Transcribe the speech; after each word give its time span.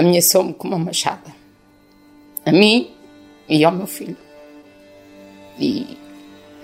ameaçou-me 0.00 0.54
com 0.54 0.66
uma 0.68 0.78
machada. 0.78 1.30
A 2.44 2.50
mim 2.50 2.90
e 3.48 3.64
ao 3.64 3.72
meu 3.72 3.86
filho. 3.86 4.16
E 5.58 5.98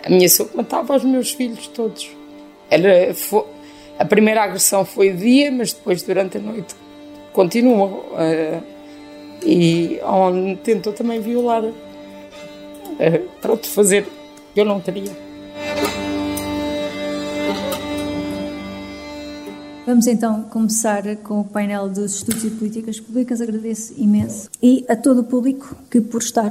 ameaçou 0.05 0.47
que 0.47 0.57
matava 0.57 0.97
os 0.97 1.05
meus 1.05 1.33
filhos 1.33 1.67
todos. 1.69 2.11
Era, 2.71 3.13
foi, 3.15 3.45
a 3.99 4.05
primeira 4.05 4.43
agressão 4.43 4.85
foi 4.85 5.13
dia, 5.13 5.53
mas 5.53 5.73
depois 5.73 6.03
durante 6.03 6.39
a 6.39 6.41
noite 6.41 6.75
continuou. 7.33 8.07
Uh, 8.13 8.63
e 9.45 10.01
onde 10.03 10.57
tentou 10.57 10.93
também 10.93 11.21
violar. 11.21 11.63
Uh, 11.63 11.75
pronto, 13.41 13.67
fazer 13.69 14.07
eu 14.57 14.65
não 14.65 14.81
queria. 14.81 15.26
Vamos 19.87 20.09
então 20.09 20.43
começar 20.43 21.15
com 21.19 21.43
o 21.43 21.45
painel 21.45 21.89
dos 21.89 22.17
estudos 22.17 22.43
e 22.43 22.51
políticas 22.51 22.99
públicas. 22.99 23.41
Agradeço 23.41 23.95
imenso. 23.97 24.51
E 24.61 24.85
a 24.89 24.97
todo 24.97 25.21
o 25.21 25.25
público 25.25 25.77
que, 25.89 26.01
por 26.01 26.21
estar 26.21 26.51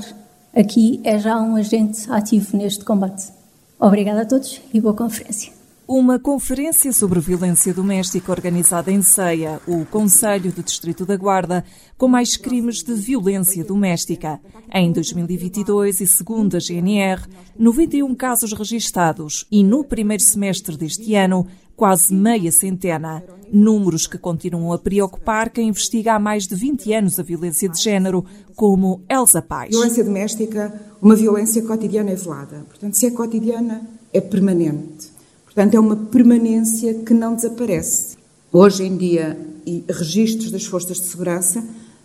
aqui, 0.56 1.02
é 1.04 1.20
já 1.20 1.38
um 1.42 1.58
agente 1.58 2.10
ativo 2.10 2.56
neste 2.56 2.86
combate. 2.86 3.34
Obrigada 3.78 4.22
a 4.22 4.26
todos 4.26 4.62
e 4.74 4.80
boa 4.80 4.94
conferência. 4.94 5.55
Uma 5.88 6.18
conferência 6.18 6.92
sobre 6.92 7.20
violência 7.20 7.72
doméstica 7.72 8.32
organizada 8.32 8.92
em 8.92 9.04
Ceia, 9.04 9.62
o 9.68 9.86
Conselho 9.86 10.52
do 10.52 10.64
Distrito 10.64 11.06
da 11.06 11.16
Guarda, 11.16 11.64
com 11.96 12.08
mais 12.08 12.36
crimes 12.36 12.82
de 12.82 12.92
violência 12.96 13.64
doméstica. 13.64 14.40
Em 14.74 14.92
2022 14.92 16.02
e 16.02 16.08
segundo 16.08 16.58
a 16.58 16.60
GNR, 16.60 17.22
91 17.56 18.16
casos 18.16 18.52
registados 18.54 19.46
e 19.52 19.64
no 19.64 19.84
primeiro 19.84 20.24
semestre 20.24 20.76
deste 20.76 21.14
ano, 21.14 21.46
quase 21.76 22.12
meia 22.16 22.52
centena. 22.52 23.24
Números 23.54 24.08
que 24.08 24.18
continuam 24.18 24.74
a 24.74 24.80
preocupar 24.80 25.52
quem 25.52 25.70
investiga 25.70 26.16
há 26.16 26.20
mais 26.20 26.48
de 26.48 26.56
20 26.56 26.94
anos 26.94 27.20
a 27.20 27.24
violência 27.24 27.70
de 27.70 27.80
género, 27.80 28.26
como 28.56 29.04
Elsa 29.08 29.40
Paz. 29.40 29.70
Violência 29.70 30.04
doméstica, 30.04 30.82
uma 31.00 31.16
violência 31.16 31.62
cotidiana 31.62 32.12
e 32.12 32.16
velada. 32.16 32.66
Portanto, 32.68 32.96
se 32.96 33.06
é 33.06 33.12
cotidiana, 33.12 33.88
é 34.12 34.20
permanente. 34.20 35.15
Portanto, 35.56 35.76
é 35.76 35.80
uma 35.80 35.96
permanência 35.96 36.94
que 36.96 37.14
não 37.14 37.34
desaparece. 37.34 38.18
Hoje 38.52 38.84
em 38.84 38.98
dia, 38.98 39.40
e 39.66 39.86
registros 39.88 40.52
das 40.52 40.66
forças 40.66 40.98
de 40.98 41.08
segurança, 41.08 41.64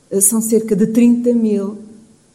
eh, 0.09 0.21
são 0.21 0.41
cerca 0.41 0.77
de 0.77 0.87
30 0.87 1.35
mil 1.35 1.79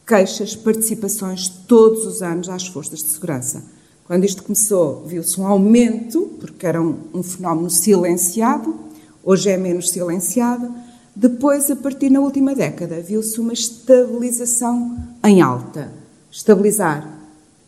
queixas, 0.05 0.57
participações 0.57 1.47
todos 1.47 2.05
os 2.05 2.21
anos 2.21 2.49
às 2.49 2.67
forças 2.67 2.99
de 2.99 3.07
segurança. 3.07 3.63
Quando 4.03 4.25
isto 4.25 4.43
começou, 4.43 5.05
viu-se 5.07 5.39
um 5.39 5.47
aumento, 5.47 6.31
porque 6.37 6.67
era 6.67 6.81
um, 6.81 6.97
um, 7.13 7.23
fenómeno 7.23 7.69
silenciado, 7.69 8.75
hoje 9.23 9.49
é 9.49 9.55
menos 9.55 9.91
silenciado. 9.91 10.69
Depois, 11.15 11.71
a 11.71 11.77
partir 11.77 12.09
na 12.09 12.19
última 12.19 12.53
década, 12.53 12.99
viu-se 12.99 13.39
uma 13.39 13.53
estabilização 13.53 14.97
em 15.23 15.41
alta. 15.41 15.93
Estabilizar 16.29 17.09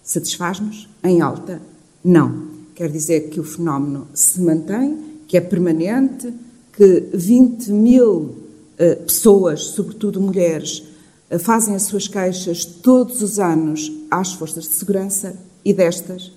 satisfaz-nos? 0.04 0.90
Em 1.02 1.22
alta? 1.22 1.62
Não. 2.04 2.47
Quer 2.78 2.92
dizer 2.92 3.32
que 3.32 3.40
o 3.40 3.44
fenómeno 3.44 4.08
se 4.14 4.40
mantém, 4.40 5.24
que 5.28 5.36
é 5.36 5.42
permanente, 5.42 6.32
que 6.72 7.10
20 7.12 7.72
mil 7.72 8.06
uh, 8.14 9.04
pessoas, 9.04 9.64
sobretudo 9.70 10.22
mulheres, 10.22 10.84
uh, 11.32 11.40
fazem 11.40 11.74
as 11.74 11.82
suas 11.86 12.08
queixas 12.08 12.66
todos 12.66 13.24
os 13.24 13.40
anos 13.40 13.92
às 14.12 14.34
forças 14.34 14.66
de 14.66 14.76
segurança 14.76 15.36
e 15.66 15.74
destas, 15.74 16.32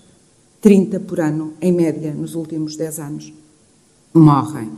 30 0.62 1.00
por 1.00 1.20
ano, 1.20 1.52
em 1.60 1.72
média, 1.72 2.14
nos 2.14 2.34
últimos 2.34 2.74
10 2.74 2.98
anos, 3.00 3.34
morrem. 4.14 4.72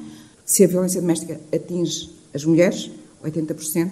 Se 0.44 0.64
a 0.64 0.66
violência 0.66 1.00
doméstica 1.00 1.40
atinge 1.54 2.10
as 2.34 2.44
mulheres, 2.44 2.90
80%, 3.24 3.88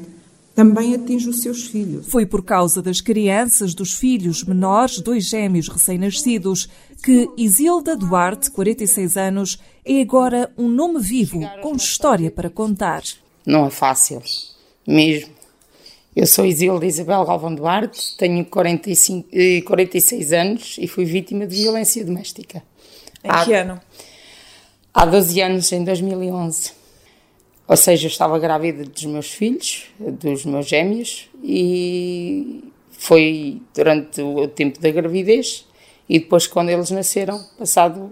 também 0.60 0.94
atinge 0.94 1.26
os 1.26 1.40
seus 1.40 1.68
filhos. 1.68 2.06
Foi 2.06 2.26
por 2.26 2.44
causa 2.44 2.82
das 2.82 3.00
crianças, 3.00 3.72
dos 3.72 3.94
filhos 3.94 4.44
menores, 4.44 5.00
dois 5.00 5.24
gêmeos 5.24 5.68
recém-nascidos, 5.68 6.68
que 7.02 7.30
Isilda 7.34 7.96
Duarte, 7.96 8.50
46 8.50 9.16
anos, 9.16 9.58
é 9.86 10.02
agora 10.02 10.52
um 10.58 10.68
nome 10.68 11.00
vivo, 11.00 11.40
com 11.62 11.74
história 11.74 12.30
para 12.30 12.50
contar. 12.50 13.02
Não 13.46 13.64
é 13.64 13.70
fácil, 13.70 14.22
mesmo. 14.86 15.32
Eu 16.14 16.26
sou 16.26 16.44
Isilda 16.44 16.84
Isabel 16.84 17.24
Galvão 17.24 17.54
Duarte, 17.54 18.14
tenho 18.18 18.44
45, 18.44 19.28
46 19.64 20.32
eh, 20.32 20.38
anos 20.38 20.76
e 20.78 20.86
fui 20.86 21.06
vítima 21.06 21.46
de 21.46 21.56
violência 21.56 22.04
doméstica. 22.04 22.62
Em 23.24 23.30
há, 23.30 23.44
que 23.46 23.54
ano? 23.54 23.80
Há 24.92 25.06
12 25.06 25.40
anos, 25.40 25.72
em 25.72 25.82
2011. 25.84 26.79
Ou 27.70 27.76
seja, 27.76 28.08
eu 28.08 28.10
estava 28.10 28.36
grávida 28.36 28.82
dos 28.82 29.04
meus 29.04 29.30
filhos, 29.30 29.84
dos 29.96 30.44
meus 30.44 30.66
gêmeos, 30.66 31.30
e 31.40 32.64
foi 32.90 33.62
durante 33.72 34.20
o 34.20 34.48
tempo 34.48 34.80
da 34.80 34.90
gravidez 34.90 35.64
e 36.08 36.18
depois 36.18 36.48
quando 36.48 36.70
eles 36.70 36.90
nasceram, 36.90 37.40
passado 37.56 38.10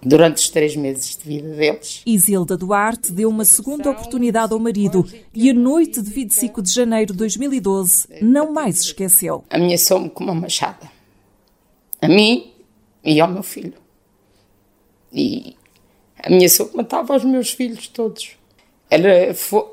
durante 0.00 0.36
os 0.36 0.48
três 0.48 0.76
meses 0.76 1.16
de 1.16 1.28
vida 1.28 1.56
deles. 1.56 2.02
Isilda 2.06 2.56
Duarte 2.56 3.10
deu 3.10 3.28
uma 3.30 3.44
segunda 3.44 3.90
oportunidade 3.90 4.52
ao 4.52 4.60
marido 4.60 5.04
e 5.34 5.50
a 5.50 5.54
noite 5.54 6.00
de 6.00 6.10
25 6.10 6.62
de 6.62 6.72
janeiro 6.72 7.14
de 7.14 7.18
2012 7.18 8.06
não 8.22 8.52
mais 8.52 8.78
esqueceu. 8.78 9.44
Ameaçou-me 9.50 10.08
com 10.08 10.22
uma 10.22 10.36
machada. 10.36 10.88
A 12.00 12.06
mim 12.06 12.52
e 13.02 13.20
ao 13.20 13.26
meu 13.26 13.42
filho. 13.42 13.74
E 15.12 15.56
ameaçou 16.22 16.68
que 16.68 16.76
matava 16.76 17.16
os 17.16 17.24
meus 17.24 17.50
filhos 17.50 17.88
todos. 17.88 18.36
Era, 18.90 19.34
foi, 19.34 19.64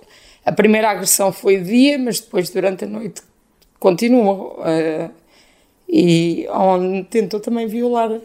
a 0.46 0.52
primeira 0.52 0.90
agressão 0.90 1.32
foi 1.32 1.58
de 1.58 1.70
dia, 1.70 1.98
mas 1.98 2.20
depois 2.20 2.50
durante 2.50 2.86
a 2.86 2.88
noite 2.88 3.22
continuou. 3.80 4.60
Uh, 4.60 5.12
e 5.88 6.48
onde 6.50 7.04
tentou 7.04 7.40
também 7.40 7.68
violar 7.68 8.12
uh, 8.12 8.22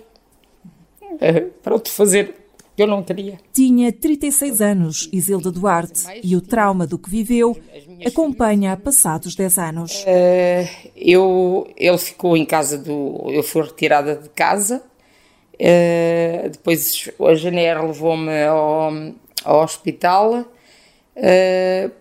pronto, 1.63 1.91
fazer 1.91 2.47
eu 2.77 2.87
não 2.87 3.03
queria. 3.03 3.39
Tinha 3.55 3.91
36 3.91 4.61
anos, 4.61 5.09
Isilda 5.11 5.51
Duarte, 5.51 6.03
e 6.23 6.37
o 6.37 6.43
trauma 6.43 6.87
do 6.87 6.99
que 6.99 7.09
viveu 7.09 7.57
acompanha 8.05 8.77
passados 8.77 9.35
10 9.35 9.59
anos. 9.59 10.03
Uh, 10.03 10.91
eu, 10.95 11.73
ele 11.75 11.97
ficou 11.97 12.37
em 12.37 12.45
casa 12.45 12.77
do. 12.77 13.31
Eu 13.31 13.43
fui 13.43 13.63
retirada 13.63 14.15
de 14.17 14.29
casa. 14.29 14.83
Uh, 15.55 16.51
depois 16.51 17.11
a 17.19 17.35
GNR 17.35 17.87
levou-me 17.87 18.45
ao, 18.45 18.93
ao 19.43 19.65
hospital 19.65 20.45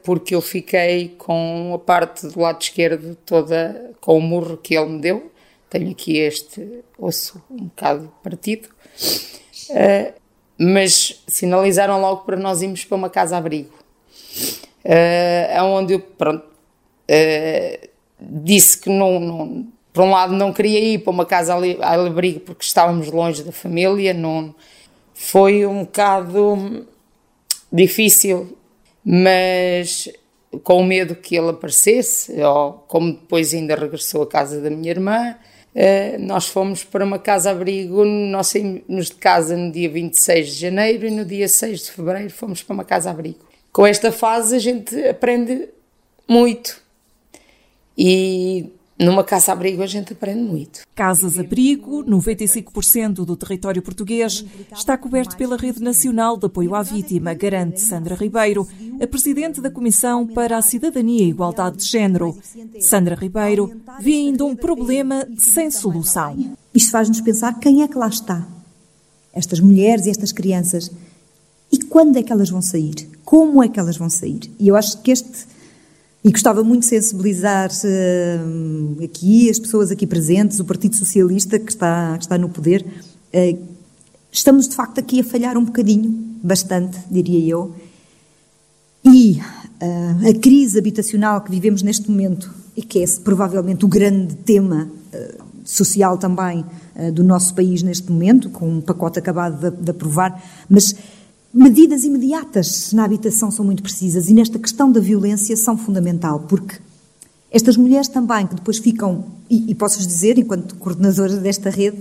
porque 0.03 0.35
eu 0.35 0.41
fiquei 0.41 1.15
com 1.17 1.71
a 1.73 1.79
parte 1.79 2.27
do 2.27 2.39
lado 2.39 2.61
esquerdo 2.61 3.15
toda 3.25 3.91
com 4.01 4.17
o 4.17 4.21
murro 4.21 4.57
que 4.57 4.75
ele 4.75 4.89
me 4.89 4.99
deu. 4.99 5.31
Tenho 5.69 5.91
aqui 5.91 6.17
este 6.17 6.83
osso 6.97 7.41
um 7.49 7.65
bocado 7.65 8.11
partido. 8.23 8.69
Uh, 9.69 10.13
mas 10.57 11.21
sinalizaram 11.27 11.99
logo 11.99 12.23
para 12.23 12.37
nós 12.37 12.61
irmos 12.61 12.85
para 12.85 12.95
uma 12.95 13.09
casa-abrigo. 13.09 13.73
Uh, 14.83 15.63
onde 15.63 15.93
eu, 15.93 15.99
pronto, 15.99 16.45
uh, 16.45 17.89
disse 18.19 18.77
que 18.79 18.89
não, 18.89 19.19
não, 19.19 19.67
por 19.91 20.03
um 20.03 20.11
lado 20.11 20.33
não 20.33 20.53
queria 20.53 20.79
ir 20.79 20.99
para 20.99 21.11
uma 21.11 21.25
casa-abrigo 21.25 22.39
porque 22.41 22.63
estávamos 22.63 23.11
longe 23.11 23.43
da 23.43 23.51
família, 23.51 24.13
não, 24.13 24.53
foi 25.13 25.65
um 25.65 25.83
bocado 25.83 26.87
difícil, 27.71 28.57
mas 29.05 30.09
com 30.63 30.83
medo 30.83 31.15
que 31.15 31.35
ele 31.35 31.49
aparecesse, 31.49 32.41
ou 32.41 32.73
como 32.87 33.11
depois 33.11 33.53
ainda 33.53 33.75
regressou 33.75 34.23
à 34.23 34.27
casa 34.27 34.59
da 34.59 34.69
minha 34.69 34.89
irmã, 34.89 35.35
Uh, 35.75 36.17
nós 36.19 36.47
fomos 36.47 36.85
para 36.85 37.03
uma 37.03 37.19
casa-abrigo, 37.19 38.05
nós 38.05 38.47
saímos 38.47 39.07
de 39.07 39.15
casa 39.15 39.57
no 39.57 39.69
dia 39.69 39.89
26 39.89 40.47
de 40.47 40.53
janeiro 40.53 41.05
e 41.05 41.11
no 41.11 41.25
dia 41.25 41.49
6 41.49 41.81
de 41.81 41.91
fevereiro 41.91 42.29
fomos 42.29 42.63
para 42.63 42.73
uma 42.73 42.85
casa-abrigo. 42.85 43.39
Com 43.73 43.85
esta 43.85 44.09
fase 44.09 44.55
a 44.55 44.59
gente 44.59 44.97
aprende 45.05 45.67
muito 46.25 46.81
e 47.97 48.71
numa 48.97 49.23
casa-abrigo 49.23 49.83
a 49.83 49.87
gente 49.87 50.13
aprende 50.13 50.41
muito. 50.41 50.81
Casas-abrigo, 50.95 52.03
95% 52.05 53.25
do 53.25 53.35
território 53.35 53.81
português, 53.81 54.45
está 54.73 54.97
coberto 54.97 55.35
pela 55.35 55.57
Rede 55.57 55.81
Nacional 55.81 56.37
de 56.37 56.45
Apoio 56.45 56.73
à 56.73 56.81
Vítima, 56.81 57.33
garante 57.33 57.81
Sandra 57.81 58.15
Ribeiro, 58.15 58.65
a 59.01 59.05
Presidente 59.05 59.59
da 59.59 59.69
Comissão 59.69 60.25
para 60.25 60.57
a 60.57 60.61
Cidadania 60.61 61.25
e 61.25 61.29
Igualdade 61.29 61.77
de 61.77 61.85
Género. 61.85 62.37
Sandra 62.79 63.15
Ribeiro 63.15 63.69
vê 63.99 64.13
ainda 64.13 64.45
um 64.45 64.55
problema 64.55 65.27
sem 65.37 65.69
solução. 65.69 66.55
Isto 66.73 66.91
faz-nos 66.91 67.19
pensar 67.19 67.59
quem 67.59 67.83
é 67.83 67.87
que 67.87 67.97
lá 67.97 68.07
está. 68.07 68.47
Estas 69.33 69.59
mulheres 69.59 70.05
e 70.05 70.09
estas 70.09 70.31
crianças. 70.31 70.89
E 71.69 71.79
quando 71.79 72.17
é 72.17 72.23
que 72.23 72.31
elas 72.31 72.49
vão 72.49 72.61
sair? 72.61 73.09
Como 73.25 73.61
é 73.61 73.67
que 73.67 73.79
elas 73.79 73.97
vão 73.97 74.09
sair? 74.09 74.49
E 74.57 74.69
eu 74.69 74.75
acho 74.77 75.01
que 75.01 75.11
este 75.11 75.54
e 76.25 76.31
gostava 76.31 76.63
muito 76.63 76.81
de 76.81 76.87
sensibilizar 76.87 77.69
uh, 77.69 79.03
aqui 79.03 79.47
as 79.47 79.59
pessoas 79.59 79.91
aqui 79.91 80.07
presentes, 80.07 80.59
o 80.59 80.65
Partido 80.65 80.95
Socialista 80.95 81.59
que 81.59 81.71
está, 81.71 82.17
que 82.17 82.23
está 82.23 82.35
no 82.35 82.49
poder. 82.49 82.83
Uh, 83.31 83.59
estamos 84.31 84.67
de 84.67 84.75
facto 84.75 84.97
aqui 84.97 85.19
a 85.19 85.23
falhar 85.23 85.55
um 85.55 85.63
bocadinho, 85.63 86.09
bastante, 86.41 86.97
diria 87.11 87.47
eu. 87.47 87.75
E 89.03 89.39
uh, 89.39 90.27
a 90.27 90.39
crise 90.39 90.79
habitacional 90.79 91.41
que 91.41 91.51
vivemos 91.51 91.83
neste 91.83 92.09
momento 92.09 92.51
e 92.75 92.81
que 92.81 93.03
é 93.03 93.05
provavelmente 93.23 93.85
o 93.85 93.87
grande 93.87 94.33
tema 94.33 94.89
social 95.63 96.17
também 96.17 96.65
do 97.13 97.23
nosso 97.23 97.55
país 97.55 97.81
neste 97.81 98.11
momento, 98.11 98.49
com 98.49 98.69
um 98.69 98.81
pacote 98.81 99.17
acabado 99.17 99.71
de, 99.71 99.83
de 99.83 99.91
aprovar, 99.91 100.43
mas 100.69 100.93
medidas 101.55 102.03
imediatas 102.03 102.91
na 102.91 103.05
habitação 103.05 103.49
são 103.49 103.63
muito 103.63 103.81
precisas 103.81 104.27
e 104.27 104.33
nesta 104.33 104.59
questão 104.59 104.91
da 104.91 104.99
violência 104.99 105.55
são 105.55 105.77
fundamental, 105.77 106.41
porque 106.41 106.79
estas 107.49 107.77
mulheres 107.77 108.09
também 108.09 108.45
que 108.45 108.55
depois 108.55 108.77
ficam, 108.77 109.23
e, 109.49 109.71
e 109.71 109.73
posso-vos 109.73 110.05
dizer, 110.05 110.37
enquanto 110.37 110.75
coordenadora 110.75 111.37
desta 111.37 111.69
rede, 111.69 111.97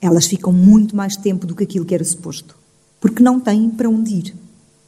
elas 0.00 0.26
ficam 0.26 0.50
muito 0.50 0.96
mais 0.96 1.14
tempo 1.14 1.46
do 1.46 1.54
que 1.54 1.64
aquilo 1.64 1.84
que 1.84 1.94
era 1.94 2.02
suposto, 2.02 2.56
porque 2.98 3.22
não 3.22 3.38
têm 3.38 3.68
para 3.68 3.90
onde 3.90 4.14
ir. 4.14 4.34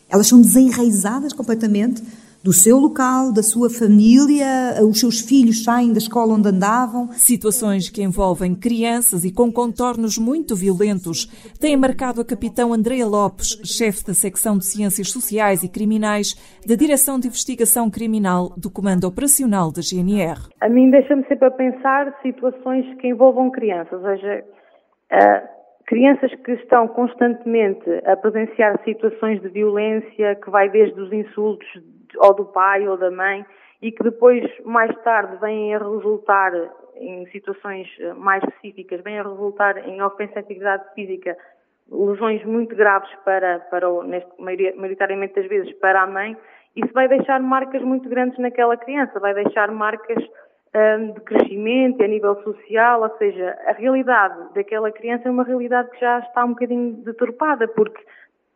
Elas 0.08 0.26
são 0.26 0.40
desenraizadas 0.40 1.34
completamente 1.34 2.02
do 2.48 2.52
seu 2.54 2.78
local, 2.78 3.30
da 3.30 3.42
sua 3.42 3.68
família, 3.68 4.80
os 4.88 5.00
seus 5.00 5.20
filhos 5.20 5.64
saem 5.64 5.92
da 5.92 5.98
escola 5.98 6.32
onde 6.32 6.48
andavam. 6.48 7.08
Situações 7.12 7.90
que 7.90 8.02
envolvem 8.02 8.54
crianças 8.54 9.22
e 9.22 9.30
com 9.30 9.52
contornos 9.52 10.16
muito 10.16 10.56
violentos 10.56 11.28
têm 11.60 11.76
marcado 11.76 12.22
a 12.22 12.24
capitão 12.24 12.72
Andrea 12.72 13.04
Lopes, 13.04 13.60
chefe 13.68 14.06
da 14.06 14.14
secção 14.14 14.56
de 14.56 14.64
Ciências 14.64 15.10
Sociais 15.10 15.62
e 15.62 15.68
Criminais 15.68 16.32
da 16.66 16.74
Direção 16.74 17.20
de 17.20 17.28
Investigação 17.28 17.90
Criminal 17.90 18.48
do 18.56 18.72
Comando 18.72 19.04
Operacional 19.04 19.70
da 19.70 19.82
GNR. 19.82 20.48
A 20.62 20.70
mim 20.70 20.88
deixa-me 20.88 21.26
sempre 21.28 21.48
a 21.48 21.50
pensar 21.50 22.18
situações 22.22 22.86
que 22.98 23.08
envolvam 23.08 23.50
crianças, 23.50 23.92
ou 23.92 24.08
seja, 24.08 24.42
uh 25.12 25.58
crianças 25.88 26.30
que 26.44 26.52
estão 26.52 26.86
constantemente 26.86 27.88
a 28.04 28.14
presenciar 28.14 28.78
situações 28.84 29.40
de 29.40 29.48
violência, 29.48 30.34
que 30.34 30.50
vai 30.50 30.68
desde 30.68 31.00
os 31.00 31.10
insultos 31.10 31.66
ou 32.16 32.34
do 32.34 32.44
pai 32.46 32.88
ou 32.88 32.96
da 32.96 33.10
mãe, 33.10 33.44
e 33.80 33.92
que 33.92 34.02
depois, 34.02 34.44
mais 34.64 34.94
tarde, 35.02 35.36
vêm 35.36 35.74
a 35.74 35.78
resultar 35.78 36.52
em 36.96 37.26
situações 37.26 37.88
eh, 38.00 38.12
mais 38.14 38.42
específicas, 38.42 39.00
vêm 39.02 39.20
a 39.20 39.22
resultar 39.22 39.88
em 39.88 40.02
ofensa 40.02 40.38
à 40.38 40.40
atividade 40.40 40.84
física, 40.94 41.36
lesões 41.90 42.44
muito 42.44 42.74
graves 42.74 43.10
para, 43.24 43.60
para 43.70 43.88
o, 43.88 44.02
neste, 44.02 44.30
maioritariamente 44.38 45.34
das 45.34 45.46
vezes, 45.46 45.72
para 45.74 46.02
a 46.02 46.06
mãe, 46.06 46.36
isso 46.74 46.92
vai 46.92 47.08
deixar 47.08 47.40
marcas 47.40 47.82
muito 47.82 48.08
grandes 48.08 48.38
naquela 48.38 48.76
criança, 48.76 49.18
vai 49.20 49.32
deixar 49.32 49.70
marcas 49.70 50.22
de 51.14 51.20
crescimento, 51.22 52.02
a 52.02 52.06
nível 52.06 52.36
social, 52.42 53.02
ou 53.02 53.10
seja, 53.16 53.56
a 53.66 53.72
realidade 53.72 54.54
daquela 54.54 54.92
criança 54.92 55.26
é 55.26 55.30
uma 55.30 55.42
realidade 55.42 55.90
que 55.90 56.00
já 56.00 56.18
está 56.20 56.44
um 56.44 56.50
bocadinho 56.50 56.92
deturpada, 57.04 57.66
porque 57.68 58.04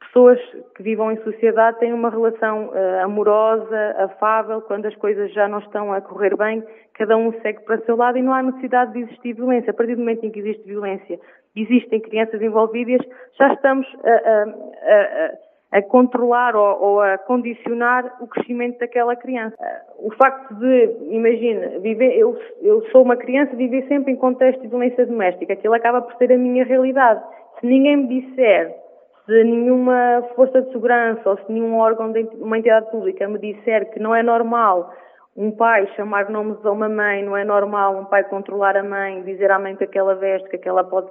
pessoas 0.06 0.38
que 0.74 0.82
vivam 0.82 1.10
em 1.10 1.16
sociedade 1.22 1.78
têm 1.78 1.92
uma 1.92 2.10
relação 2.10 2.68
uh, 2.68 3.04
amorosa, 3.04 3.94
afável, 3.98 4.60
quando 4.62 4.86
as 4.86 4.94
coisas 4.96 5.32
já 5.32 5.48
não 5.48 5.58
estão 5.58 5.92
a 5.92 6.00
correr 6.00 6.36
bem, 6.36 6.62
cada 6.94 7.16
um 7.16 7.32
segue 7.40 7.60
para 7.64 7.80
o 7.80 7.84
seu 7.84 7.96
lado 7.96 8.18
e 8.18 8.22
não 8.22 8.32
há 8.32 8.42
necessidade 8.42 8.92
de 8.92 9.00
existir 9.00 9.34
violência. 9.34 9.70
A 9.70 9.74
partir 9.74 9.94
do 9.94 10.00
momento 10.00 10.24
em 10.24 10.30
que 10.30 10.40
existe 10.40 10.62
violência, 10.66 11.18
existem 11.56 12.00
crianças 12.00 12.40
envolvidas, 12.40 13.00
já 13.38 13.52
estamos 13.52 13.86
a, 14.04 14.10
a, 14.10 14.42
a, 15.76 15.78
a 15.78 15.82
controlar 15.82 16.54
ou, 16.54 16.82
ou, 16.82 17.00
a 17.00 17.18
condicionar 17.18 18.16
o 18.20 18.26
crescimento 18.26 18.78
daquela 18.78 19.16
criança. 19.16 19.56
O 19.98 20.10
facto 20.14 20.54
de, 20.54 20.96
imagina, 21.10 21.78
viver, 21.80 22.16
eu, 22.16 22.38
eu 22.60 22.82
sou 22.90 23.02
uma 23.02 23.16
criança, 23.16 23.56
viver 23.56 23.86
sempre 23.88 24.12
em 24.12 24.16
contexto 24.16 24.60
de 24.60 24.68
violência 24.68 25.06
doméstica, 25.06 25.52
aquilo 25.52 25.74
acaba 25.74 26.02
por 26.02 26.14
ser 26.16 26.32
a 26.32 26.38
minha 26.38 26.64
realidade. 26.64 27.22
Se 27.60 27.66
ninguém 27.66 27.96
me 27.96 28.20
disser, 28.20 28.81
se 29.26 29.44
nenhuma 29.44 30.22
força 30.34 30.62
de 30.62 30.72
segurança 30.72 31.28
ou 31.28 31.36
se 31.38 31.52
nenhum 31.52 31.78
órgão 31.78 32.12
de 32.12 32.28
uma 32.40 32.58
entidade 32.58 32.90
pública 32.90 33.28
me 33.28 33.38
disser 33.38 33.90
que 33.92 34.00
não 34.00 34.14
é 34.14 34.22
normal 34.22 34.92
um 35.36 35.50
pai 35.50 35.88
chamar 35.96 36.28
nomes 36.28 36.64
a 36.64 36.70
uma 36.70 36.88
mãe, 36.88 37.24
não 37.24 37.36
é 37.36 37.44
normal 37.44 37.98
um 37.98 38.04
pai 38.04 38.24
controlar 38.24 38.76
a 38.76 38.82
mãe, 38.82 39.22
dizer 39.22 39.50
à 39.50 39.58
mãe 39.58 39.74
que 39.74 39.84
aquela 39.84 40.14
veste, 40.14 40.48
que 40.50 40.56
aquela 40.56 40.84
pode 40.84 41.10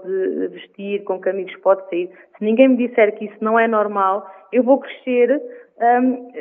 vestir, 0.49 1.03
com 1.03 1.19
que 1.19 1.29
amigos 1.29 1.55
pode 1.57 1.89
sair. 1.89 2.11
Se 2.37 2.45
ninguém 2.45 2.69
me 2.69 2.87
disser 2.87 3.17
que 3.17 3.25
isso 3.25 3.37
não 3.41 3.57
é 3.57 3.67
normal, 3.67 4.29
eu 4.51 4.61
vou 4.61 4.79
crescer 4.79 5.41
um, 5.81 6.31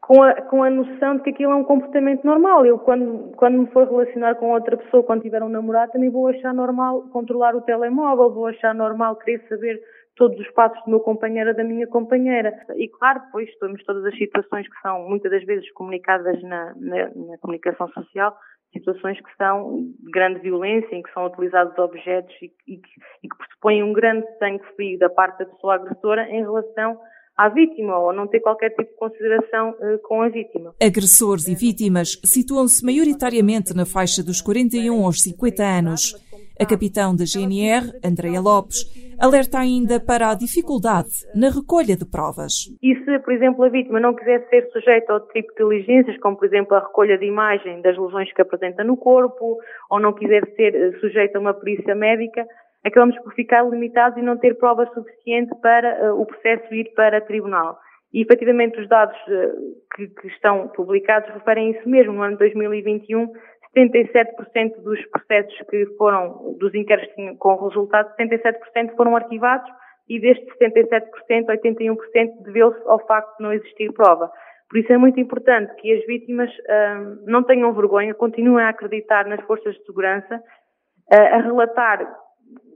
com, 0.00 0.22
a, 0.22 0.34
com 0.42 0.62
a 0.62 0.70
noção 0.70 1.16
de 1.16 1.22
que 1.24 1.30
aquilo 1.30 1.52
é 1.52 1.56
um 1.56 1.64
comportamento 1.64 2.24
normal. 2.24 2.64
Eu, 2.64 2.78
quando, 2.78 3.32
quando 3.36 3.58
me 3.58 3.66
for 3.68 3.88
relacionar 3.88 4.36
com 4.36 4.52
outra 4.52 4.76
pessoa, 4.76 5.02
quando 5.02 5.22
tiver 5.22 5.42
um 5.42 5.48
namorado, 5.48 5.90
também 5.90 6.10
vou 6.10 6.28
achar 6.28 6.54
normal 6.54 7.02
controlar 7.12 7.56
o 7.56 7.62
telemóvel, 7.62 8.30
vou 8.30 8.46
achar 8.46 8.72
normal 8.72 9.16
querer 9.16 9.40
saber 9.48 9.82
todos 10.16 10.38
os 10.38 10.50
passos 10.52 10.82
do 10.84 10.90
meu 10.90 11.00
companheiro 11.00 11.50
ou 11.50 11.56
da 11.56 11.64
minha 11.64 11.86
companheira. 11.86 12.52
E 12.76 12.88
claro, 12.88 13.20
depois 13.26 13.48
temos 13.58 13.82
todas 13.84 14.04
as 14.04 14.16
situações 14.16 14.68
que 14.68 14.80
são 14.80 15.08
muitas 15.08 15.30
das 15.30 15.44
vezes 15.44 15.70
comunicadas 15.72 16.40
na, 16.42 16.74
na, 16.76 17.10
na 17.14 17.38
comunicação 17.38 17.88
social, 17.88 18.36
situações 18.72 19.18
que 19.20 19.36
são 19.36 19.84
de 19.98 20.10
grande 20.10 20.40
violência, 20.40 20.94
em 20.94 21.02
que 21.02 21.12
são 21.12 21.26
utilizados 21.26 21.76
objetos 21.78 22.34
e, 22.42 22.52
e, 22.66 22.74
e 22.74 23.28
que 23.28 23.36
pressupõem 23.36 23.82
um 23.82 23.92
grande 23.92 24.26
sangue 24.38 24.64
frio 24.76 24.98
da 24.98 25.08
parte 25.08 25.38
da 25.38 25.46
pessoa 25.46 25.74
agressora 25.76 26.28
em 26.28 26.42
relação 26.42 26.98
à 27.36 27.48
vítima 27.48 27.98
ou 27.98 28.12
não 28.12 28.26
ter 28.28 28.40
qualquer 28.40 28.70
tipo 28.70 28.84
de 28.84 28.96
consideração 28.96 29.70
uh, 29.70 29.98
com 30.02 30.22
a 30.22 30.28
vítima. 30.28 30.72
Agressores 30.80 31.48
e 31.48 31.54
vítimas 31.54 32.20
situam-se 32.24 32.84
maioritariamente 32.84 33.74
na 33.74 33.84
faixa 33.84 34.22
dos 34.22 34.40
41 34.40 35.04
aos 35.04 35.22
50 35.22 35.62
anos. 35.62 36.14
A 36.60 36.64
capitão 36.64 37.16
da 37.16 37.24
GNR, 37.24 37.98
Andrea 38.04 38.40
Lopes, 38.40 38.78
alerta 39.18 39.58
ainda 39.58 39.98
para 39.98 40.30
a 40.30 40.36
dificuldade 40.36 41.10
na 41.34 41.50
recolha 41.50 41.96
de 41.96 42.08
provas. 42.08 42.70
E 42.80 42.94
se, 42.94 43.18
por 43.18 43.32
exemplo, 43.32 43.64
a 43.64 43.68
vítima 43.68 43.98
não 43.98 44.14
quiser 44.14 44.46
ser 44.48 44.68
sujeita 44.70 45.12
ao 45.12 45.20
tipo 45.28 45.48
de 45.50 45.64
diligências, 45.64 46.16
como 46.20 46.36
por 46.36 46.46
exemplo 46.46 46.76
a 46.76 46.80
recolha 46.80 47.18
de 47.18 47.26
imagem 47.26 47.82
das 47.82 47.98
lesões 47.98 48.32
que 48.32 48.40
apresenta 48.40 48.84
no 48.84 48.96
corpo, 48.96 49.58
ou 49.90 49.98
não 49.98 50.12
quiser 50.12 50.46
ser 50.54 50.74
eh, 50.76 50.92
sujeita 51.00 51.38
a 51.38 51.40
uma 51.40 51.54
perícia 51.54 51.92
médica, 51.92 52.46
acabamos 52.84 53.18
por 53.22 53.34
ficar 53.34 53.68
limitados 53.68 54.16
e 54.18 54.22
não 54.22 54.36
ter 54.36 54.54
prova 54.54 54.86
suficiente 54.94 55.52
para 55.60 56.12
uh, 56.12 56.20
o 56.20 56.26
processo 56.26 56.72
ir 56.72 56.92
para 56.94 57.20
tribunal. 57.20 57.78
E 58.12 58.22
efetivamente 58.22 58.80
os 58.80 58.88
dados 58.88 59.16
uh, 59.26 59.96
que, 59.96 60.06
que, 60.06 60.28
estão 60.28 60.68
publicados 60.68 61.28
referem 61.34 61.72
isso 61.72 61.88
mesmo. 61.88 62.12
No 62.12 62.22
ano 62.22 62.34
de 62.34 62.38
2021, 62.38 63.26
77% 63.76 64.82
dos 64.82 65.04
processos 65.06 65.54
que 65.68 65.86
foram, 65.96 66.56
dos 66.58 66.74
inquéritos 66.74 67.14
com 67.38 67.56
resultado, 67.56 68.14
77% 68.16 68.96
foram 68.96 69.16
arquivados 69.16 69.70
e 70.08 70.20
destes 70.20 70.46
77%, 70.58 71.46
81% 71.46 72.42
deveu-se 72.44 72.80
ao 72.86 73.04
facto 73.06 73.36
de 73.38 73.42
não 73.42 73.52
existir 73.52 73.92
prova. 73.92 74.30
Por 74.68 74.78
isso 74.78 74.92
é 74.92 74.98
muito 74.98 75.20
importante 75.20 75.74
que 75.76 75.92
as 75.92 76.04
vítimas 76.06 76.50
uh, 76.50 77.24
não 77.26 77.42
tenham 77.42 77.72
vergonha, 77.72 78.14
continuem 78.14 78.64
a 78.64 78.70
acreditar 78.70 79.26
nas 79.26 79.40
forças 79.42 79.74
de 79.74 79.84
segurança, 79.84 80.36
uh, 80.36 81.34
a 81.34 81.40
relatar, 81.42 82.16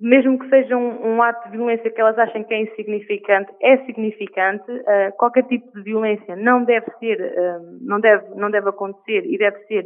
mesmo 0.01 0.39
que 0.39 0.49
seja 0.49 0.77
um, 0.77 1.15
um, 1.15 1.23
ato 1.23 1.51
de 1.51 1.57
violência 1.57 1.91
que 1.91 2.01
elas 2.01 2.19
achem 2.19 2.45
que 2.45 2.55
é 2.55 2.63
insignificante, 2.63 3.51
é 3.61 3.79
significante. 3.85 4.71
Uh, 4.71 5.17
qualquer 5.17 5.45
tipo 5.45 5.71
de 5.73 5.83
violência 5.83 6.37
não 6.37 6.65
deve 6.65 6.87
ser, 6.99 7.19
não 7.81 8.01
deve, 8.01 8.35
não 8.35 8.51
deve 8.51 8.69
acontecer 8.69 9.25
e 9.27 9.37
deve 9.37 9.59
ser 9.67 9.85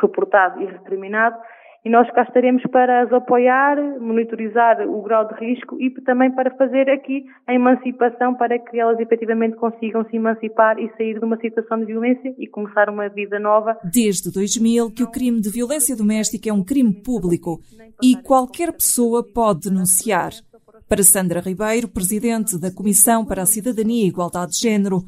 reportado 0.00 0.62
e 0.62 0.66
recriminado, 0.66 1.36
e 1.84 1.88
nós 1.88 2.10
cá 2.10 2.22
estaremos 2.22 2.62
para 2.70 3.04
as 3.04 3.12
apoiar, 3.12 3.76
monitorizar 3.98 4.86
o 4.86 5.00
grau 5.02 5.26
de 5.26 5.34
risco 5.40 5.80
e 5.80 5.90
também 6.02 6.30
para 6.30 6.54
fazer 6.56 6.90
aqui 6.90 7.24
a 7.46 7.54
emancipação 7.54 8.34
para 8.34 8.58
que 8.58 8.78
elas 8.78 9.00
efetivamente 9.00 9.56
consigam 9.56 10.04
se 10.04 10.16
emancipar 10.16 10.78
e 10.78 10.90
sair 10.96 11.18
de 11.18 11.24
uma 11.24 11.38
situação 11.38 11.78
de 11.78 11.86
violência 11.86 12.34
e 12.38 12.46
começar 12.46 12.90
uma 12.90 13.08
vida 13.08 13.38
nova. 13.38 13.78
Desde 13.82 14.30
2000 14.30 14.90
que 14.90 15.02
o 15.02 15.10
crime 15.10 15.40
de 15.40 15.48
violência 15.48 15.96
doméstica 15.96 16.50
é 16.50 16.52
um 16.52 16.62
crime 16.62 16.92
público 17.02 17.60
e 18.02 18.14
qualquer 18.14 18.72
pessoa 18.72 19.24
pode 19.32 19.70
denunciar. 19.70 20.32
Para 20.86 21.04
Sandra 21.04 21.40
Ribeiro, 21.40 21.88
presidente 21.88 22.60
da 22.60 22.70
Comissão 22.70 23.24
para 23.24 23.42
a 23.42 23.46
Cidadania 23.46 24.04
e 24.04 24.08
Igualdade 24.08 24.52
de 24.52 24.58
Género, 24.58 25.02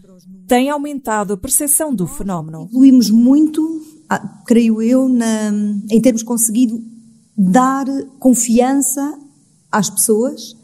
tem 0.48 0.70
aumentado 0.70 1.34
a 1.34 1.36
percepção 1.36 1.94
do 1.94 2.06
fenómeno. 2.06 2.68
Evoluímos 2.70 3.10
muito 3.10 3.60
creio 4.46 4.82
eu, 4.82 5.08
na, 5.08 5.52
em 5.90 6.00
termos 6.00 6.22
conseguido 6.22 6.82
dar 7.36 7.86
confiança 8.18 9.18
às 9.70 9.88
pessoas, 9.88 10.56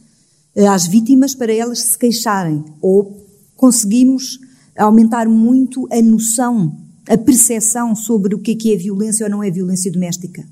eh, 0.55 0.67
às 0.67 0.87
vítimas, 0.87 1.35
para 1.35 1.53
elas 1.53 1.81
se 1.81 1.99
queixarem. 1.99 2.65
Ou 2.81 3.27
conseguimos 3.57 4.39
aumentar 4.77 5.29
muito 5.29 5.89
a 5.91 6.01
noção, 6.01 6.77
a 7.09 7.17
percepção 7.17 7.95
sobre 7.95 8.35
o 8.35 8.39
que 8.39 8.53
é, 8.53 8.55
que 8.55 8.73
é 8.73 8.77
violência 8.77 9.25
ou 9.25 9.31
não 9.31 9.43
é 9.43 9.51
violência 9.51 9.91
doméstica. 9.91 10.47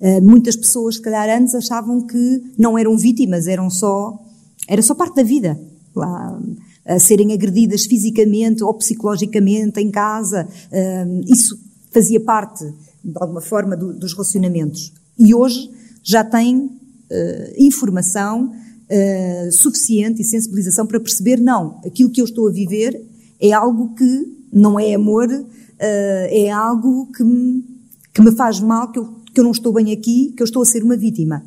Uh, 0.00 0.22
muitas 0.22 0.56
pessoas, 0.56 0.96
se 0.96 1.02
calhar 1.02 1.28
antes, 1.28 1.54
achavam 1.54 2.06
que 2.06 2.42
não 2.56 2.78
eram 2.78 2.96
vítimas, 2.96 3.46
eram 3.46 3.68
só, 3.68 4.18
era 4.66 4.80
só 4.80 4.94
parte 4.94 5.16
da 5.16 5.22
vida. 5.22 5.60
Lá, 5.94 6.40
a 6.86 6.98
serem 6.98 7.32
agredidas 7.32 7.84
fisicamente 7.84 8.64
ou 8.64 8.72
psicologicamente 8.74 9.78
em 9.78 9.90
casa. 9.90 10.48
Uh, 10.72 11.20
isso 11.32 11.54
fazia 11.90 12.20
parte, 12.20 12.64
de 13.04 13.12
alguma 13.16 13.40
forma, 13.40 13.76
do, 13.76 13.92
dos 13.92 14.12
relacionamentos. 14.12 14.92
E 15.18 15.34
hoje 15.34 15.70
já 16.02 16.24
tem 16.24 16.56
uh, 16.56 16.70
informação 17.58 18.46
uh, 18.46 19.52
suficiente 19.52 20.22
e 20.22 20.24
sensibilização 20.24 20.86
para 20.86 21.00
perceber, 21.00 21.38
não, 21.38 21.80
aquilo 21.84 22.10
que 22.10 22.20
eu 22.20 22.24
estou 22.24 22.48
a 22.48 22.52
viver 22.52 23.00
é 23.40 23.52
algo 23.52 23.94
que 23.94 24.38
não 24.52 24.78
é 24.78 24.94
amor, 24.94 25.28
é 25.78 26.50
algo 26.50 27.06
que 27.12 27.24
me, 27.24 27.64
que 28.12 28.20
me 28.20 28.32
faz 28.32 28.60
mal, 28.60 28.92
que 28.92 28.98
eu, 28.98 29.06
que 29.32 29.40
eu 29.40 29.44
não 29.44 29.52
estou 29.52 29.72
bem 29.72 29.92
aqui, 29.92 30.34
que 30.36 30.42
eu 30.42 30.44
estou 30.44 30.60
a 30.60 30.66
ser 30.66 30.82
uma 30.82 30.94
vítima. 30.94 31.42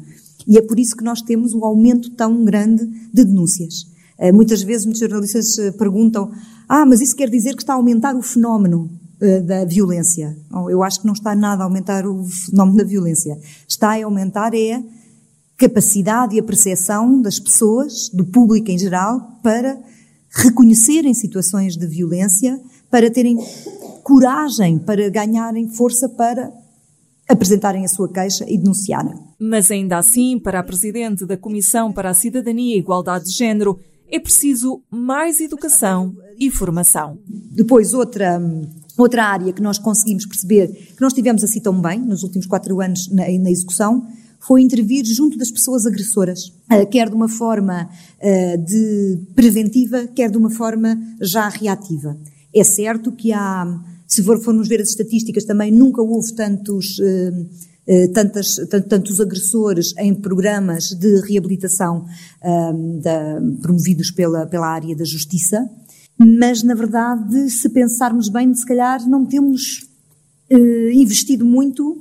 E 0.47 0.57
é 0.57 0.61
por 0.61 0.79
isso 0.79 0.95
que 0.95 1.03
nós 1.03 1.21
temos 1.21 1.53
um 1.53 1.63
aumento 1.63 2.09
tão 2.11 2.43
grande 2.43 2.83
de 3.13 3.23
denúncias. 3.23 3.85
Muitas 4.33 4.63
vezes 4.63 4.85
muitos 4.85 5.01
jornalistas 5.01 5.55
perguntam: 5.77 6.31
ah, 6.67 6.83
mas 6.83 7.01
isso 7.01 7.15
quer 7.15 7.29
dizer 7.29 7.55
que 7.55 7.61
está 7.61 7.73
a 7.73 7.75
aumentar 7.75 8.15
o 8.15 8.23
fenómeno 8.23 8.89
da 9.45 9.65
violência? 9.65 10.37
Eu 10.69 10.83
acho 10.83 11.01
que 11.01 11.05
não 11.05 11.13
está 11.13 11.35
nada 11.35 11.63
a 11.63 11.65
aumentar 11.65 12.05
o 12.05 12.23
fenómeno 12.25 12.77
da 12.77 12.83
violência. 12.83 13.37
Está 13.67 13.95
a 13.95 14.05
aumentar 14.05 14.53
é 14.53 14.73
a 14.73 14.83
capacidade 15.57 16.35
e 16.35 16.39
a 16.39 16.43
percepção 16.43 17.21
das 17.21 17.39
pessoas, 17.39 18.09
do 18.09 18.25
público 18.25 18.69
em 18.69 18.77
geral, 18.77 19.39
para 19.41 19.77
reconhecerem 20.29 21.13
situações 21.13 21.77
de 21.77 21.85
violência, 21.87 22.59
para 22.89 23.09
terem 23.09 23.37
coragem, 24.03 24.77
para 24.77 25.09
ganharem 25.09 25.67
força 25.69 26.09
para 26.09 26.51
apresentarem 27.27 27.85
a 27.85 27.87
sua 27.87 28.11
queixa 28.11 28.45
e 28.47 28.57
denunciarem. 28.57 29.13
Mas 29.39 29.71
ainda 29.71 29.97
assim, 29.97 30.37
para 30.39 30.59
a 30.59 30.63
Presidente 30.63 31.25
da 31.25 31.37
Comissão 31.37 31.91
para 31.91 32.09
a 32.09 32.13
Cidadania 32.13 32.75
e 32.75 32.79
Igualdade 32.79 33.25
de 33.25 33.31
Género, 33.31 33.79
é 34.09 34.19
preciso 34.19 34.83
mais 34.91 35.39
educação 35.39 36.15
e 36.37 36.51
formação. 36.51 37.17
Depois, 37.27 37.93
outra, 37.93 38.39
outra 38.97 39.25
área 39.25 39.51
que 39.51 39.61
nós 39.61 39.77
conseguimos 39.77 40.25
perceber 40.25 40.67
que 40.67 41.01
nós 41.01 41.13
tivemos 41.13 41.43
assim 41.43 41.59
tão 41.59 41.81
bem 41.81 41.99
nos 41.99 42.23
últimos 42.23 42.45
quatro 42.45 42.79
anos 42.81 43.09
na, 43.09 43.23
na 43.23 43.51
execução 43.51 44.05
foi 44.45 44.61
intervir 44.61 45.05
junto 45.05 45.37
das 45.37 45.49
pessoas 45.49 45.85
agressoras, 45.85 46.51
eh, 46.69 46.85
quer 46.85 47.09
de 47.09 47.15
uma 47.15 47.29
forma 47.29 47.89
eh, 48.19 48.57
de 48.57 49.17
preventiva, 49.33 50.05
quer 50.07 50.29
de 50.29 50.37
uma 50.37 50.49
forma 50.49 50.97
já 51.21 51.47
reativa. 51.47 52.17
É 52.53 52.63
certo 52.63 53.13
que 53.13 53.31
há, 53.31 53.65
se 54.05 54.21
formos 54.21 54.67
ver 54.67 54.81
as 54.81 54.89
estatísticas 54.89 55.45
também, 55.45 55.71
nunca 55.71 56.01
houve 56.01 56.35
tantos, 56.35 56.99
eh, 57.87 58.07
tantas, 58.09 58.55
tantos 58.89 59.21
agressores 59.21 59.93
em 59.97 60.13
programas 60.13 60.89
de 60.89 61.21
reabilitação 61.21 62.05
promovidos 63.61 64.11
pela, 64.11 64.45
pela 64.45 64.67
área 64.67 64.95
da 64.95 65.03
justiça, 65.03 65.69
mas 66.17 66.63
na 66.63 66.73
verdade, 66.73 67.49
se 67.49 67.69
pensarmos 67.69 68.29
bem, 68.29 68.53
se 68.53 68.65
calhar 68.65 69.07
não 69.07 69.25
temos 69.25 69.87
investido 70.93 71.43
muito 71.43 71.97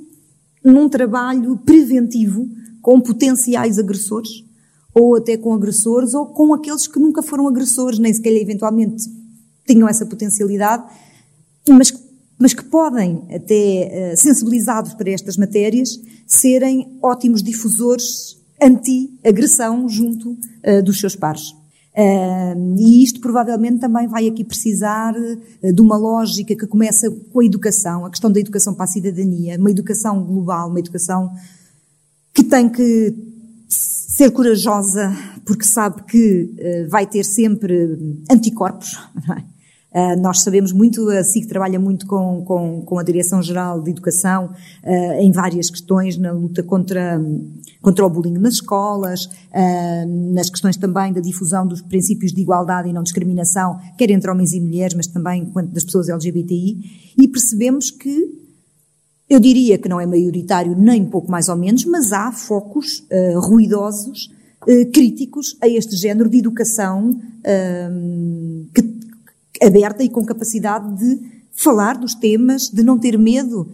num 0.62 0.88
trabalho 0.88 1.56
preventivo 1.58 2.48
com 2.82 3.00
potenciais 3.00 3.78
agressores, 3.78 4.44
ou 4.94 5.16
até 5.16 5.36
com 5.36 5.54
agressores, 5.54 6.12
ou 6.12 6.26
com 6.26 6.52
aqueles 6.52 6.86
que 6.86 6.98
nunca 6.98 7.22
foram 7.22 7.48
agressores, 7.48 7.98
nem 7.98 8.12
sequer 8.12 8.32
eventualmente 8.32 9.04
tinham 9.66 9.88
essa 9.88 10.04
potencialidade, 10.04 10.84
mas, 11.68 11.92
mas 12.38 12.52
que 12.52 12.64
podem, 12.64 13.22
até 13.34 13.54
eh, 14.10 14.16
sensibilizados 14.16 14.94
para 14.94 15.10
estas 15.10 15.36
matérias, 15.36 15.98
serem 16.26 16.98
ótimos 17.00 17.42
difusores 17.42 18.36
anti-agressão 18.60 19.88
junto 19.88 20.32
uh, 20.32 20.82
dos 20.84 21.00
seus 21.00 21.16
pares. 21.16 21.52
E 21.94 23.04
isto 23.04 23.20
provavelmente 23.20 23.78
também 23.78 24.08
vai 24.08 24.26
aqui 24.26 24.42
precisar 24.42 25.14
uh, 25.14 25.72
de 25.72 25.82
uma 25.82 25.96
lógica 25.96 26.56
que 26.56 26.66
começa 26.66 27.10
com 27.10 27.40
a 27.40 27.44
educação, 27.44 28.06
a 28.06 28.10
questão 28.10 28.32
da 28.32 28.40
educação 28.40 28.74
para 28.74 28.84
a 28.84 28.88
cidadania, 28.88 29.58
uma 29.58 29.70
educação 29.70 30.24
global, 30.24 30.70
uma 30.70 30.78
educação 30.78 31.30
que 32.32 32.42
tem 32.42 32.68
que 32.68 33.14
ser 33.68 34.30
corajosa 34.30 35.14
porque 35.44 35.64
sabe 35.64 36.02
que 36.04 36.54
uh, 36.58 36.88
vai 36.88 37.06
ter 37.06 37.24
sempre 37.24 38.24
anticorpos. 38.30 38.98
É? 39.38 39.51
Nós 40.20 40.40
sabemos 40.40 40.72
muito, 40.72 41.08
a 41.10 41.22
SIC 41.22 41.46
trabalha 41.46 41.78
muito 41.78 42.06
com, 42.06 42.42
com, 42.44 42.82
com 42.82 42.98
a 42.98 43.02
Direção-Geral 43.02 43.82
de 43.82 43.90
Educação 43.90 44.50
em 45.20 45.30
várias 45.32 45.68
questões 45.68 46.16
na 46.16 46.32
luta 46.32 46.62
contra 46.62 47.20
contra 47.82 48.06
o 48.06 48.08
bullying 48.08 48.38
nas 48.38 48.54
escolas, 48.54 49.26
uh, 49.26 50.32
nas 50.32 50.48
questões 50.48 50.76
também 50.76 51.12
da 51.12 51.20
difusão 51.20 51.66
dos 51.66 51.82
princípios 51.82 52.32
de 52.32 52.40
igualdade 52.40 52.88
e 52.88 52.92
não 52.92 53.02
discriminação, 53.02 53.78
quer 53.98 54.10
entre 54.10 54.30
homens 54.30 54.52
e 54.52 54.60
mulheres, 54.60 54.94
mas 54.94 55.08
também 55.08 55.44
quanto 55.46 55.72
das 55.72 55.84
pessoas 55.84 56.08
LGBTI, 56.08 57.14
e 57.18 57.28
percebemos 57.28 57.90
que 57.90 58.40
eu 59.28 59.40
diria 59.40 59.76
que 59.76 59.88
não 59.88 60.00
é 60.00 60.06
maioritário 60.06 60.76
nem 60.78 61.04
pouco 61.04 61.30
mais 61.30 61.48
ou 61.48 61.56
menos, 61.56 61.84
mas 61.84 62.12
há 62.12 62.30
focos 62.30 63.00
uh, 63.10 63.40
ruidosos, 63.40 64.30
uh, 64.62 64.90
críticos 64.92 65.56
a 65.60 65.68
este 65.68 65.96
género 65.96 66.30
de 66.30 66.38
educação 66.38 67.20
que, 68.72 68.82
aberta 69.62 70.02
e 70.02 70.08
com 70.08 70.24
capacidade 70.24 70.96
de 70.98 71.20
falar 71.52 71.98
dos 71.98 72.14
temas, 72.14 72.68
de 72.68 72.82
não 72.82 72.98
ter 72.98 73.18
medo 73.18 73.68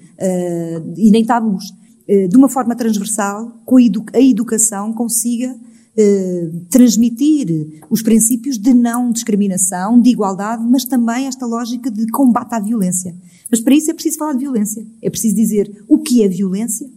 e 0.97 1.11
nem 1.11 1.25
tabus. 1.25 1.73
Eh, 2.09 2.27
de 2.27 2.37
uma 2.39 2.49
forma 2.49 2.75
transversal, 2.75 3.53
com 3.67 3.77
a 3.77 4.21
educação 4.21 4.95
consiga 4.95 5.55
eh, 5.95 6.51
transmitir 6.71 7.83
os 7.91 8.01
princípios 8.01 8.57
de 8.57 8.73
não 8.73 9.13
discriminação, 9.13 10.01
de 10.01 10.09
igualdade, 10.09 10.65
mas 10.67 10.87
também 10.87 11.27
esta 11.27 11.45
lógica 11.45 11.91
de 11.91 12.07
combate 12.07 12.55
à 12.55 12.61
violência. 12.61 13.15
Mas 13.51 13.61
para 13.61 13.75
isso 13.75 13.91
é 13.91 13.95
preciso 13.95 14.17
falar 14.17 14.33
de 14.33 14.39
violência. 14.39 14.87
É 15.03 15.11
preciso 15.11 15.37
dizer 15.37 15.85
o 15.87 15.99
que 15.99 16.23
é 16.23 16.29
violência. 16.29 16.89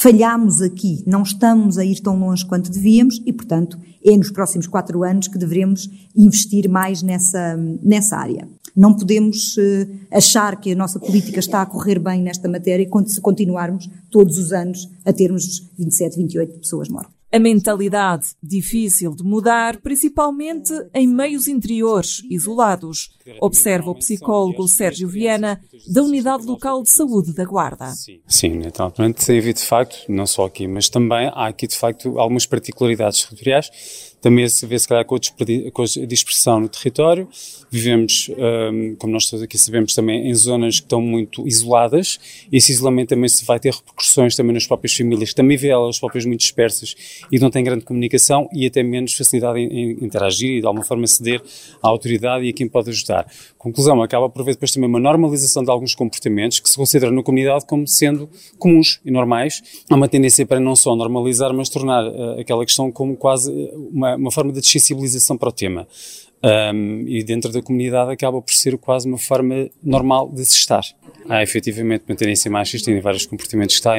Falhamos 0.00 0.62
aqui, 0.62 1.02
não 1.04 1.24
estamos 1.24 1.76
a 1.76 1.84
ir 1.84 1.98
tão 1.98 2.16
longe 2.16 2.46
quanto 2.46 2.70
devíamos 2.70 3.20
e, 3.26 3.32
portanto, 3.32 3.76
é 4.04 4.16
nos 4.16 4.30
próximos 4.30 4.68
quatro 4.68 5.02
anos 5.02 5.26
que 5.26 5.36
devemos 5.36 5.90
investir 6.14 6.68
mais 6.68 7.02
nessa, 7.02 7.56
nessa 7.82 8.16
área. 8.16 8.48
Não 8.76 8.94
podemos 8.94 9.56
uh, 9.56 9.90
achar 10.12 10.54
que 10.60 10.70
a 10.70 10.76
nossa 10.76 11.00
política 11.00 11.40
está 11.40 11.62
a 11.62 11.66
correr 11.66 11.98
bem 11.98 12.22
nesta 12.22 12.48
matéria 12.48 12.88
se 13.08 13.20
continuarmos 13.20 13.90
todos 14.08 14.38
os 14.38 14.52
anos 14.52 14.88
a 15.04 15.12
termos 15.12 15.68
27, 15.76 16.16
28 16.16 16.60
pessoas 16.60 16.88
mortas. 16.88 17.17
A 17.30 17.38
mentalidade 17.38 18.28
difícil 18.42 19.14
de 19.14 19.22
mudar, 19.22 19.82
principalmente 19.82 20.72
em 20.94 21.06
meios 21.06 21.46
interiores 21.46 22.22
isolados, 22.30 23.10
observa 23.38 23.90
o 23.90 23.94
psicólogo 23.94 24.66
Sérgio 24.66 25.06
Viana, 25.06 25.60
da 25.92 26.02
Unidade 26.02 26.46
Local 26.46 26.82
de 26.82 26.90
Saúde 26.90 27.34
da 27.34 27.44
Guarda. 27.44 27.92
Sim, 28.26 28.60
naturalmente 28.60 29.30
havido 29.30 29.58
de 29.58 29.66
facto, 29.66 30.10
não 30.10 30.26
só 30.26 30.46
aqui, 30.46 30.66
mas 30.66 30.88
também 30.88 31.30
há 31.34 31.48
aqui 31.48 31.66
de 31.66 31.76
facto 31.76 32.18
algumas 32.18 32.46
particularidades 32.46 33.22
territoriais 33.22 34.07
também 34.20 34.48
se 34.48 34.66
vê, 34.66 34.78
se 34.78 34.88
calhar, 34.88 35.04
com 35.04 35.14
a 35.14 36.06
dispersão 36.06 36.60
no 36.60 36.68
território. 36.68 37.28
Vivemos, 37.70 38.30
um, 38.72 38.96
como 38.96 39.12
nós 39.12 39.26
todos 39.26 39.42
aqui 39.42 39.56
sabemos, 39.56 39.94
também 39.94 40.28
em 40.28 40.34
zonas 40.34 40.80
que 40.80 40.86
estão 40.86 41.00
muito 41.00 41.46
isoladas. 41.46 42.18
Esse 42.50 42.72
isolamento 42.72 43.10
também 43.10 43.28
se 43.28 43.44
vai 43.44 43.60
ter 43.60 43.72
repercussões 43.72 44.34
também 44.34 44.52
nas 44.52 44.66
próprias 44.66 44.94
famílias, 44.94 45.30
que 45.30 45.34
também 45.34 45.56
vê 45.56 45.68
elas 45.68 45.98
próprias 45.98 46.24
muito 46.24 46.40
dispersas 46.40 46.94
e 47.30 47.38
não 47.38 47.50
têm 47.50 47.62
grande 47.62 47.84
comunicação 47.84 48.48
e 48.52 48.66
até 48.66 48.82
menos 48.82 49.14
facilidade 49.14 49.58
em, 49.60 49.66
em 49.66 50.04
interagir 50.04 50.58
e 50.58 50.60
de 50.60 50.66
alguma 50.66 50.84
forma 50.84 51.06
ceder 51.06 51.42
à 51.82 51.88
autoridade 51.88 52.44
e 52.44 52.50
a 52.50 52.52
quem 52.52 52.68
pode 52.68 52.90
ajudar. 52.90 53.30
Conclusão, 53.56 54.02
acaba 54.02 54.28
por 54.28 54.42
haver 54.42 54.54
depois 54.54 54.72
também 54.72 54.88
uma 54.88 55.00
normalização 55.00 55.62
de 55.62 55.70
alguns 55.70 55.94
comportamentos 55.94 56.58
que 56.58 56.68
se 56.68 56.76
consideram 56.76 57.12
na 57.12 57.22
comunidade 57.22 57.66
como 57.66 57.86
sendo 57.86 58.28
comuns 58.58 59.00
e 59.04 59.10
normais. 59.10 59.62
Há 59.90 59.94
uma 59.94 60.08
tendência 60.08 60.44
para 60.46 60.58
não 60.58 60.74
só 60.74 60.96
normalizar, 60.96 61.52
mas 61.52 61.68
tornar 61.68 62.04
uh, 62.06 62.40
aquela 62.40 62.64
questão 62.64 62.90
como 62.90 63.16
quase 63.16 63.50
uma 63.92 64.07
uma, 64.08 64.16
uma 64.16 64.30
forma 64.32 64.52
de 64.52 64.66
sensibilização 64.66 65.36
para 65.36 65.48
o 65.48 65.52
tema. 65.52 65.86
Um, 66.40 67.02
e 67.08 67.24
dentro 67.24 67.50
da 67.50 67.60
comunidade 67.60 68.12
acaba 68.12 68.40
por 68.40 68.52
ser 68.52 68.78
quase 68.78 69.08
uma 69.08 69.18
forma 69.18 69.68
normal 69.82 70.30
de 70.32 70.44
se 70.44 70.54
estar. 70.54 70.82
Há 71.28 71.42
efetivamente 71.42 72.04
uma 72.08 72.14
tendência 72.14 72.48
machista 72.48 72.92
em 72.92 73.00
vários 73.00 73.26
comportamentos 73.26 73.74
que 73.74 73.80
está 73.80 73.96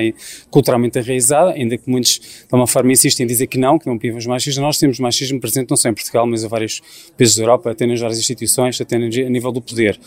culturalmente 0.49 0.97
enraizada, 0.97 1.51
ainda 1.51 1.77
que 1.77 1.89
muitos 1.89 2.17
de 2.19 2.55
uma 2.55 2.65
forma 2.65 2.93
insistem 2.93 3.25
em 3.25 3.27
dizer 3.27 3.47
que 3.47 3.57
não, 3.57 3.77
que 3.77 3.85
não 3.87 3.97
vivemos 3.97 4.25
machismo. 4.25 4.63
Nós 4.63 4.77
temos 4.77 4.99
machismo 5.01 5.37
presente 5.39 5.69
não 5.69 5.75
só 5.75 5.89
em 5.89 5.93
Portugal, 5.93 6.25
mas 6.25 6.41
em 6.41 6.47
vários 6.47 6.81
países 7.17 7.35
da 7.35 7.43
Europa, 7.43 7.71
até 7.71 7.85
nas 7.85 7.99
várias 7.99 8.17
instituições, 8.17 8.79
até 8.79 8.95
a 8.95 8.99
nível 8.99 9.51
do 9.51 9.61
poder. 9.61 9.99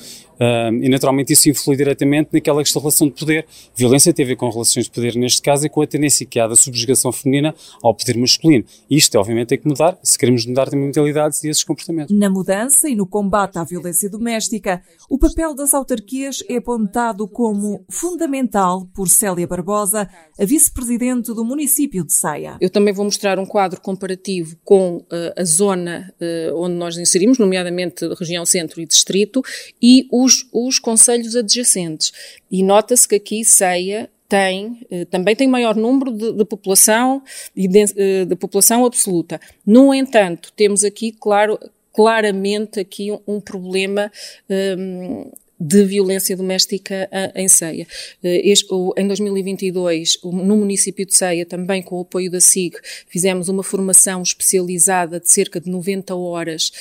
Um, 0.42 0.82
e 0.82 0.88
naturalmente 0.88 1.32
isso 1.32 1.49
influi 1.49 1.76
diretamente 1.76 2.30
naquela 2.32 2.62
relação 2.62 3.06
de 3.06 3.14
poder. 3.14 3.46
Violência 3.76 4.12
tem 4.12 4.25
a 4.25 4.28
ver 4.28 4.37
com 4.37 4.50
relações 4.50 4.87
de 4.87 4.90
poder 4.90 5.14
neste 5.14 5.40
caso 5.40 5.66
e 5.66 5.68
com 5.68 5.82
a 5.82 5.87
tendência 5.87 6.26
que 6.26 6.40
há 6.40 6.49
da 6.49 6.56
subjugação 6.56 7.12
feminina 7.12 7.54
ao 7.80 7.94
poder 7.94 8.18
masculino. 8.18 8.64
Isto, 8.90 9.18
obviamente, 9.18 9.49
tem 9.49 9.58
que 9.58 9.68
mudar 9.68 9.96
se 10.02 10.18
queremos 10.18 10.44
mudar 10.46 10.68
também 10.68 10.87
mentalidades 10.87 11.44
e 11.44 11.49
esses 11.49 11.62
comportamentos. 11.62 12.16
Na 12.16 12.28
mudança 12.28 12.88
e 12.88 12.96
no 12.96 13.06
combate 13.06 13.58
à 13.58 13.64
violência 13.64 14.11
doméstica, 14.11 14.82
o 15.08 15.18
papel 15.18 15.54
das 15.54 15.75
autarquias 15.75 16.42
é 16.49 16.56
apontado 16.56 17.28
como 17.28 17.84
fundamental 17.88 18.88
por 18.94 19.08
Célia 19.08 19.46
Barbosa, 19.46 20.08
a 20.38 20.44
vice-presidente 20.44 21.32
do 21.34 21.44
município 21.44 22.04
de 22.04 22.12
Saia. 22.12 22.56
Eu 22.61 22.70
também 22.70 22.92
vou 22.92 23.04
mostrar 23.04 23.38
um 23.38 23.46
quadro 23.46 23.80
comparativo 23.80 24.56
com 24.64 24.96
uh, 24.96 25.06
a 25.37 25.44
zona 25.44 26.12
uh, 26.20 26.56
onde 26.56 26.75
nós 26.75 26.96
inserimos, 26.96 27.38
nomeadamente 27.38 28.06
região 28.18 28.44
centro 28.44 28.80
e 28.80 28.87
distrito, 28.87 29.42
e 29.80 30.06
os, 30.11 30.31
os 30.52 30.78
conselhos 30.78 31.36
adjacentes. 31.36 32.12
E 32.50 32.62
nota-se 32.62 33.06
que 33.06 33.14
aqui 33.16 33.44
Ceia 33.44 34.10
tem, 34.32 34.78
eh, 34.90 35.04
também 35.04 35.36
tem 35.36 35.46
maior 35.46 35.76
número 35.76 36.10
de, 36.10 36.32
de 36.32 36.44
população 36.46 37.22
e 37.54 37.68
de, 37.68 37.84
eh, 37.96 38.24
de, 38.24 38.34
população 38.34 38.86
absoluta. 38.86 39.38
No 39.66 39.92
entanto, 39.92 40.50
temos 40.56 40.84
aqui, 40.84 41.12
claro, 41.12 41.58
claramente 41.92 42.80
aqui 42.80 43.12
um, 43.12 43.20
um 43.26 43.40
problema 43.42 44.10
um, 44.48 45.30
de 45.60 45.84
violência 45.84 46.34
doméstica 46.34 47.08
em 47.36 47.46
Ceia. 47.46 47.86
Este, 48.20 48.66
em 48.96 49.06
2022, 49.06 50.18
no 50.24 50.56
município 50.56 51.06
de 51.06 51.14
Ceia, 51.14 51.46
também 51.46 51.82
com 51.82 51.98
o 51.98 52.00
apoio 52.00 52.28
da 52.28 52.40
SIG, 52.40 52.74
fizemos 53.06 53.48
uma 53.48 53.62
formação 53.62 54.22
especializada 54.22 55.20
de 55.20 55.30
cerca 55.30 55.60
de 55.60 55.70
90 55.70 56.16
horas 56.16 56.72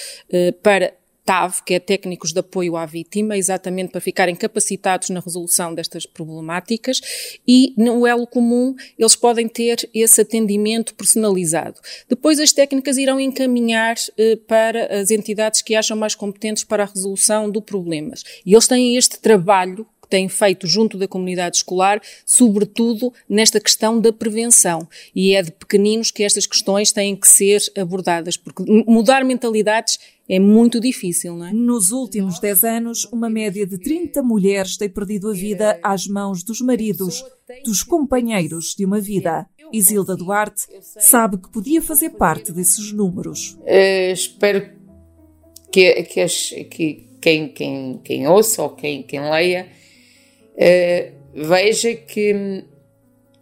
para 0.64 0.94
TAV, 1.32 1.62
que 1.66 1.76
é 1.76 1.80
Técnicos 1.80 2.34
de 2.34 2.42
Apoio 2.42 2.76
à 2.76 2.86
Vítima, 2.86 3.38
exatamente 3.38 3.92
para 3.92 4.02
ficarem 4.02 4.36
capacitados 4.36 5.10
na 5.10 5.22
resolução 5.22 5.74
destas 5.74 6.06
problemáticas, 6.06 7.00
e 7.48 7.74
no 7.78 8.06
elo 8.06 8.28
comum 8.28 8.76
eles 9.00 9.16
podem 9.16 9.48
ter 9.48 9.90
esse 9.94 10.20
atendimento 10.20 10.94
personalizado. 10.94 11.80
Depois 12.10 12.38
as 12.38 12.52
técnicas 12.52 12.98
irão 12.98 13.18
encaminhar 13.18 13.96
eh, 14.18 14.36
para 14.46 15.00
as 15.00 15.10
entidades 15.10 15.62
que 15.62 15.74
acham 15.74 15.96
mais 15.96 16.16
competentes 16.16 16.66
para 16.66 16.84
a 16.84 16.86
resolução 16.86 17.50
do 17.50 17.62
problemas. 17.62 18.26
E 18.46 18.54
eles 18.54 18.68
têm 18.68 18.98
este 18.98 19.18
trabalho 19.18 19.88
têm 20.12 20.28
feito 20.28 20.68
junto 20.68 20.98
da 20.98 21.08
comunidade 21.08 21.58
escolar, 21.58 22.02
sobretudo 22.26 23.14
nesta 23.28 23.60
questão 23.60 24.00
da 24.00 24.12
prevenção. 24.12 24.88
E 25.16 25.34
é 25.34 25.42
de 25.42 25.52
pequeninos 25.52 26.12
que 26.12 26.24
estas 26.24 26.46
questões 26.46 26.92
têm 26.92 27.16
que 27.16 27.28
ser 27.28 27.62
abordadas, 27.76 28.36
porque 28.36 28.64
mudar 28.86 29.24
mentalidades 29.24 29.98
é 30.30 30.38
muito 30.40 30.80
difícil, 30.80 31.36
não 31.36 31.46
é? 31.46 31.54
Nos 31.54 31.92
últimos 31.92 32.40
10 32.40 32.64
anos, 32.64 33.06
uma 33.06 33.30
média 33.30 33.66
de 33.66 33.78
30 33.78 34.22
mulheres 34.22 34.78
tem 34.78 34.90
perdido 34.90 35.30
a 35.30 35.34
vida 35.34 35.80
às 35.82 36.08
mãos 36.08 36.44
dos 36.44 36.62
maridos, 36.62 37.24
dos 37.66 37.84
companheiros 37.84 38.76
de 38.78 38.86
uma 38.86 39.00
vida. 39.00 39.48
Isilda 39.74 40.16
Duarte 40.16 40.68
sabe 40.82 41.38
que 41.38 41.50
podia 41.50 41.82
fazer 41.82 42.12
parte 42.12 42.52
desses 42.52 42.92
números. 42.92 43.58
Uh, 43.62 44.12
espero 44.12 44.70
que, 45.72 46.04
que, 46.04 46.26
que 46.66 47.12
quem, 47.22 47.48
quem, 47.50 48.02
quem 48.04 48.28
ouça 48.28 48.64
ou 48.64 48.72
quem, 48.72 49.04
quem 49.04 49.22
leia 49.22 49.68
uh, 50.62 51.12
veja 51.34 51.96
que 51.96 52.64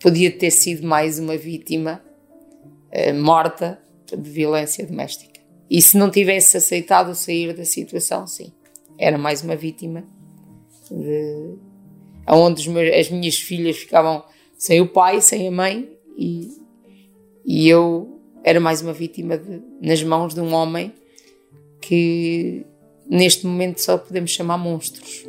podia 0.02 0.32
ter 0.32 0.52
sido 0.52 0.88
mais 0.88 1.20
uma 1.20 1.38
vítima 1.38 2.02
uh, 2.94 3.14
morta 3.16 3.80
de 4.06 4.30
violência 4.30 4.86
doméstica. 4.86 5.40
E 5.70 5.82
se 5.82 5.98
não 5.98 6.10
tivesse 6.10 6.58
aceitado 6.58 7.14
sair 7.14 7.54
da 7.54 7.66
situação, 7.66 8.26
sim, 8.26 8.52
era 8.98 9.18
mais 9.18 9.44
uma 9.44 9.56
vítima 9.56 10.04
de 10.90 11.56
onde 12.28 12.68
meus, 12.70 12.94
as 12.96 13.10
minhas 13.10 13.38
filhas 13.38 13.78
ficavam 13.78 14.24
sem 14.58 14.82
o 14.82 14.88
pai, 14.88 15.22
sem 15.22 15.48
a 15.48 15.52
mãe 15.52 15.90
e, 16.18 16.50
e 17.46 17.70
eu 17.70 18.20
era 18.44 18.60
mais 18.60 18.82
uma 18.82 18.94
vítima 18.94 19.38
de, 19.38 19.62
nas 19.82 20.02
mãos 20.04 20.34
de 20.34 20.42
um 20.42 20.54
homem 20.54 20.94
que 21.82 22.66
neste 23.08 23.46
momento 23.46 23.80
só 23.80 23.98
podemos 23.98 24.32
chamar 24.32 24.58
monstros. 24.58 25.26